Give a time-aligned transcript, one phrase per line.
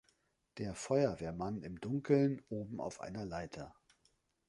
[0.57, 3.75] Ein Feuerwehrmann im Dunkeln oben auf einer Leiter.